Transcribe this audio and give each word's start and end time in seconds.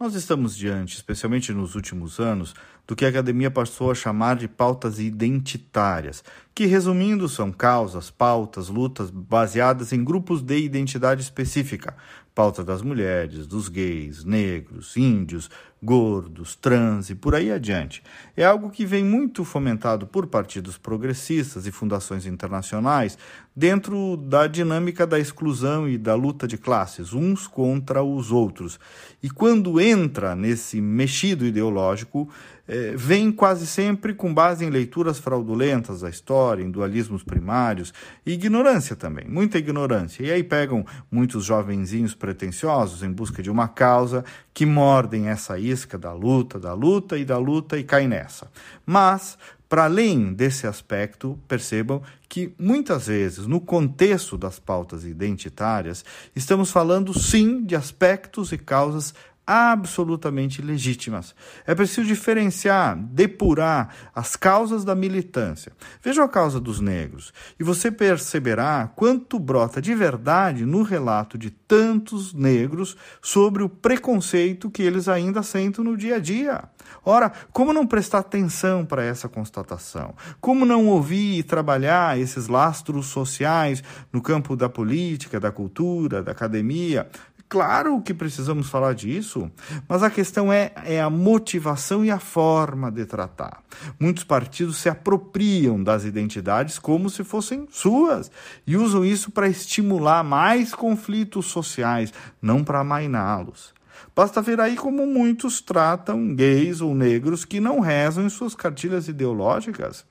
Nós 0.00 0.14
estamos 0.14 0.56
diante, 0.56 0.96
especialmente 0.96 1.52
nos 1.52 1.74
últimos 1.74 2.18
anos, 2.18 2.54
do 2.86 2.96
que 2.96 3.04
a 3.04 3.08
academia 3.10 3.50
passou 3.50 3.90
a 3.90 3.94
chamar 3.94 4.34
de 4.34 4.48
pautas 4.48 4.98
identitárias, 4.98 6.24
que, 6.54 6.64
resumindo, 6.64 7.28
são 7.28 7.52
causas, 7.52 8.10
pautas, 8.10 8.70
lutas 8.70 9.10
baseadas 9.10 9.92
em 9.92 10.02
grupos 10.02 10.40
de 10.40 10.56
identidade 10.56 11.20
específica, 11.20 11.94
pauta 12.34 12.64
das 12.64 12.80
mulheres, 12.80 13.46
dos 13.46 13.68
gays, 13.68 14.24
negros, 14.24 14.96
índios, 14.96 15.50
gordos, 15.82 16.54
trans 16.56 17.08
e 17.08 17.14
por 17.14 17.34
aí 17.34 17.50
adiante. 17.50 18.02
É 18.36 18.44
algo 18.44 18.70
que 18.70 18.84
vem 18.84 19.04
muito 19.04 19.44
fomentado 19.44 20.06
por 20.06 20.26
partidos 20.26 20.76
progressistas 20.76 21.66
e 21.66 21.72
fundações 21.72 22.26
internacionais 22.26 23.16
dentro 23.56 24.16
da 24.16 24.46
dinâmica 24.46 25.06
da 25.06 25.18
exclusão 25.18 25.88
e 25.88 25.96
da 25.96 26.14
luta 26.14 26.46
de 26.46 26.58
classes, 26.58 27.12
uns 27.12 27.46
contra 27.46 28.02
os 28.02 28.30
outros. 28.30 28.78
E 29.22 29.30
quando 29.30 29.80
entra 29.80 30.34
nesse 30.34 30.80
mexido 30.80 31.46
ideológico, 31.46 32.28
é, 32.72 32.94
vem 32.94 33.32
quase 33.32 33.66
sempre 33.66 34.14
com 34.14 34.32
base 34.32 34.64
em 34.64 34.70
leituras 34.70 35.18
fraudulentas 35.18 36.02
da 36.02 36.08
história, 36.08 36.62
em 36.62 36.70
dualismos 36.70 37.24
primários 37.24 37.92
e 38.24 38.30
ignorância 38.30 38.94
também, 38.94 39.26
muita 39.26 39.58
ignorância. 39.58 40.22
E 40.22 40.30
aí 40.30 40.44
pegam 40.44 40.86
muitos 41.10 41.44
jovenzinhos 41.44 42.14
pretensiosos 42.14 43.02
em 43.02 43.10
busca 43.10 43.42
de 43.42 43.50
uma 43.50 43.66
causa 43.66 44.24
que 44.54 44.64
mordem 44.64 45.28
essa 45.28 45.58
isca 45.58 45.98
da 45.98 46.12
luta, 46.12 46.60
da 46.60 46.72
luta 46.72 47.18
e 47.18 47.24
da 47.24 47.38
luta 47.38 47.76
e 47.76 47.82
caem 47.82 48.06
nessa. 48.06 48.48
Mas 48.86 49.36
para 49.70 49.84
além 49.84 50.32
desse 50.32 50.66
aspecto, 50.66 51.38
percebam 51.46 52.02
que 52.28 52.52
muitas 52.58 53.06
vezes, 53.06 53.46
no 53.46 53.60
contexto 53.60 54.36
das 54.36 54.58
pautas 54.58 55.04
identitárias, 55.04 56.04
estamos 56.34 56.72
falando 56.72 57.16
sim 57.16 57.64
de 57.64 57.76
aspectos 57.76 58.50
e 58.50 58.58
causas 58.58 59.14
absolutamente 59.46 60.62
legítimas. 60.62 61.34
É 61.66 61.74
preciso 61.74 62.06
diferenciar, 62.06 62.96
depurar 62.96 63.94
as 64.14 64.36
causas 64.36 64.84
da 64.84 64.94
militância. 64.94 65.72
Veja 66.02 66.22
a 66.22 66.28
causa 66.28 66.60
dos 66.60 66.80
negros 66.80 67.32
e 67.58 67.64
você 67.64 67.90
perceberá 67.90 68.90
quanto 68.94 69.38
brota 69.38 69.82
de 69.82 69.94
verdade 69.94 70.64
no 70.64 70.82
relato 70.82 71.36
de 71.36 71.50
tantos 71.50 72.32
negros 72.32 72.96
sobre 73.20 73.62
o 73.62 73.68
preconceito 73.68 74.70
que 74.70 74.82
eles 74.82 75.08
ainda 75.08 75.42
sentem 75.42 75.84
no 75.84 75.96
dia 75.96 76.16
a 76.16 76.20
dia. 76.20 76.64
Ora, 77.04 77.32
como 77.52 77.72
não 77.72 77.86
prestar 77.86 78.18
atenção 78.18 78.84
para 78.84 79.04
essa 79.04 79.28
constatação? 79.28 80.14
Como 80.40 80.64
não 80.64 80.86
ouvir 80.86 81.38
e 81.38 81.42
trabalhar 81.42 82.18
esses 82.18 82.48
lastros 82.48 83.06
sociais 83.06 83.82
no 84.12 84.20
campo 84.20 84.56
da 84.56 84.68
política, 84.68 85.40
da 85.40 85.50
cultura, 85.50 86.22
da 86.22 86.32
academia, 86.32 87.08
Claro 87.50 88.00
que 88.00 88.14
precisamos 88.14 88.70
falar 88.70 88.94
disso, 88.94 89.50
mas 89.88 90.04
a 90.04 90.08
questão 90.08 90.52
é, 90.52 90.70
é 90.84 91.00
a 91.00 91.10
motivação 91.10 92.04
e 92.04 92.10
a 92.10 92.20
forma 92.20 92.92
de 92.92 93.04
tratar. 93.04 93.60
Muitos 93.98 94.22
partidos 94.22 94.76
se 94.76 94.88
apropriam 94.88 95.82
das 95.82 96.04
identidades 96.04 96.78
como 96.78 97.10
se 97.10 97.24
fossem 97.24 97.66
suas 97.68 98.30
e 98.64 98.76
usam 98.76 99.04
isso 99.04 99.32
para 99.32 99.48
estimular 99.48 100.22
mais 100.22 100.76
conflitos 100.76 101.46
sociais, 101.46 102.14
não 102.40 102.62
para 102.62 102.78
amainá-los. 102.78 103.74
Basta 104.14 104.42
ver 104.42 104.60
aí 104.60 104.76
como 104.76 105.06
muitos 105.06 105.60
tratam 105.60 106.34
gays 106.34 106.80
ou 106.80 106.94
negros 106.94 107.44
que 107.44 107.60
não 107.60 107.80
rezam 107.80 108.24
em 108.24 108.28
suas 108.28 108.54
cartilhas 108.54 109.08
ideológicas. 109.08 110.04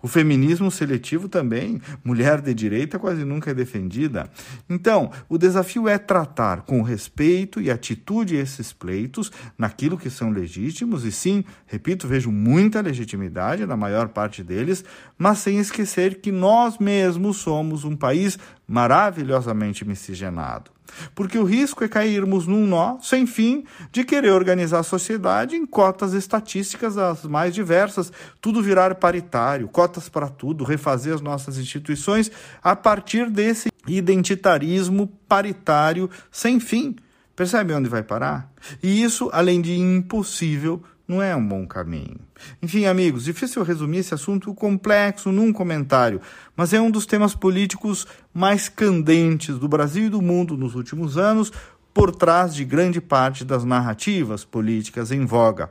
O 0.00 0.08
feminismo 0.08 0.70
seletivo 0.70 1.28
também, 1.28 1.80
mulher 2.04 2.40
de 2.40 2.54
direita 2.54 2.98
quase 2.98 3.24
nunca 3.24 3.50
é 3.50 3.54
defendida. 3.54 4.30
Então, 4.68 5.10
o 5.28 5.36
desafio 5.36 5.88
é 5.88 5.98
tratar 5.98 6.62
com 6.62 6.82
respeito 6.82 7.60
e 7.60 7.70
atitude 7.70 8.36
esses 8.36 8.72
pleitos 8.72 9.30
naquilo 9.58 9.98
que 9.98 10.10
são 10.10 10.30
legítimos, 10.30 11.04
e 11.04 11.12
sim, 11.12 11.44
repito, 11.66 12.06
vejo 12.06 12.30
muita 12.30 12.80
legitimidade 12.80 13.66
na 13.66 13.76
maior 13.76 14.08
parte 14.08 14.42
deles, 14.42 14.84
mas 15.18 15.38
sem 15.38 15.58
esquecer 15.58 16.20
que 16.20 16.30
nós 16.30 16.78
mesmos 16.78 17.38
somos 17.38 17.84
um 17.84 17.96
país 17.96 18.38
maravilhosamente 18.66 19.84
miscigenado. 19.84 20.75
Porque 21.14 21.38
o 21.38 21.44
risco 21.44 21.84
é 21.84 21.88
cairmos 21.88 22.46
num 22.46 22.66
nó 22.66 22.98
sem 23.00 23.26
fim 23.26 23.64
de 23.92 24.04
querer 24.04 24.32
organizar 24.32 24.80
a 24.80 24.82
sociedade 24.82 25.56
em 25.56 25.66
cotas 25.66 26.12
estatísticas 26.12 26.96
as 26.96 27.24
mais 27.24 27.54
diversas, 27.54 28.12
tudo 28.40 28.62
virar 28.62 28.94
paritário, 28.94 29.68
cotas 29.68 30.08
para 30.08 30.28
tudo, 30.28 30.64
refazer 30.64 31.14
as 31.14 31.20
nossas 31.20 31.58
instituições 31.58 32.30
a 32.62 32.74
partir 32.74 33.30
desse 33.30 33.68
identitarismo 33.86 35.06
paritário 35.28 36.10
sem 36.30 36.58
fim. 36.60 36.96
Percebe 37.34 37.74
onde 37.74 37.88
vai 37.88 38.02
parar? 38.02 38.50
E 38.82 39.02
isso, 39.02 39.28
além 39.32 39.60
de 39.60 39.76
impossível, 39.78 40.82
não 41.06 41.22
é 41.22 41.34
um 41.36 41.46
bom 41.46 41.66
caminho. 41.66 42.18
Enfim, 42.62 42.86
amigos, 42.86 43.24
difícil 43.24 43.62
resumir 43.62 43.98
esse 43.98 44.14
assunto 44.14 44.54
complexo 44.54 45.30
num 45.30 45.52
comentário, 45.52 46.20
mas 46.56 46.72
é 46.72 46.80
um 46.80 46.90
dos 46.90 47.06
temas 47.06 47.34
políticos 47.34 48.06
mais 48.34 48.68
candentes 48.68 49.58
do 49.58 49.68
Brasil 49.68 50.06
e 50.06 50.08
do 50.08 50.20
mundo 50.20 50.56
nos 50.56 50.74
últimos 50.74 51.16
anos, 51.16 51.52
por 51.94 52.14
trás 52.14 52.54
de 52.54 52.64
grande 52.64 53.00
parte 53.00 53.44
das 53.44 53.64
narrativas 53.64 54.44
políticas 54.44 55.10
em 55.10 55.24
voga. 55.24 55.70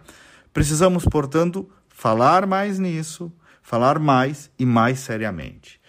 Precisamos, 0.52 1.06
portanto, 1.06 1.70
falar 1.90 2.48
mais 2.48 2.80
nisso, 2.80 3.32
falar 3.62 4.00
mais 4.00 4.50
e 4.58 4.66
mais 4.66 5.00
seriamente. 5.00 5.80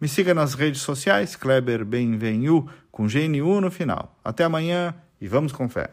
Me 0.00 0.08
siga 0.08 0.34
nas 0.34 0.54
redes 0.54 0.82
sociais, 0.82 1.36
Kleber 1.36 1.84
Benvenu, 1.84 2.68
com 2.90 3.06
GNU 3.06 3.60
no 3.60 3.70
final. 3.70 4.18
Até 4.24 4.44
amanhã 4.44 4.94
e 5.20 5.28
vamos 5.28 5.52
com 5.52 5.68
fé. 5.68 5.90